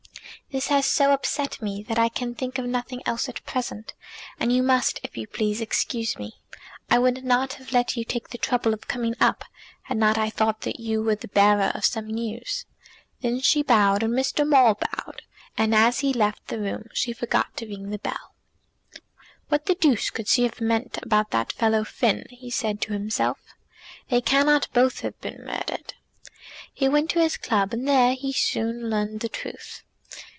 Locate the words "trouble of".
8.37-8.85